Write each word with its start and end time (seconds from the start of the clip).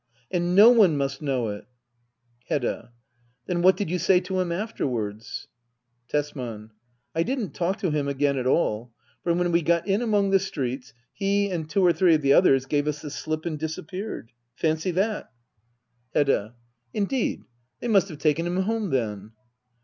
And 0.31 0.55
no 0.55 0.71
one 0.71 0.97
must 0.97 1.21
know 1.21 1.49
it 1.49 1.65
Hedda. 2.47 2.91
Then 3.45 3.61
what 3.61 3.77
did 3.77 3.91
you 3.91 3.99
say 3.99 4.19
to 4.21 4.39
him 4.39 4.51
afterwards? 4.51 5.47
Tesman. 6.07 6.71
I 7.13 7.21
didn't 7.21 7.51
talk 7.51 7.77
to 7.81 7.91
him 7.91 8.07
again 8.07 8.35
at 8.39 8.47
all; 8.47 8.93
for 9.21 9.31
when 9.35 9.51
we 9.51 9.61
got 9.61 9.87
in 9.87 10.01
among 10.01 10.31
the 10.31 10.39
streets, 10.39 10.93
he 11.13 11.51
and 11.51 11.69
two 11.69 11.85
or 11.85 11.93
three 11.93 12.15
of 12.15 12.23
the 12.23 12.33
others 12.33 12.65
gave 12.65 12.87
us 12.87 13.03
the 13.03 13.11
slip 13.11 13.45
and 13.45 13.59
disappeared. 13.59 14.31
Fancy 14.55 14.89
that! 14.89 15.31
Digitized 16.15 16.15
by 16.15 16.19
Google 16.21 16.33
128 16.33 16.33
HBDDA 16.33 16.33
OABLEK. 16.33 16.33
[aCT 16.33 16.33
III. 16.33 16.37
Hbdda. 16.41 16.97
Indeed! 17.37 17.43
They 17.81 17.87
must 17.87 18.09
have 18.09 18.17
taken 18.17 18.47
him 18.47 18.57
home 18.63 18.89
then. 18.89 19.31